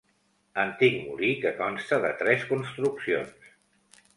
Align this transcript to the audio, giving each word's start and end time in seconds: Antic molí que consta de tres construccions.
Antic 0.61 0.95
molí 1.01 1.29
que 1.43 1.51
consta 1.59 1.99
de 2.07 2.11
tres 2.23 2.49
construccions. 2.53 3.53